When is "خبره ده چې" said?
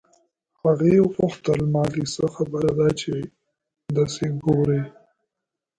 2.35-3.13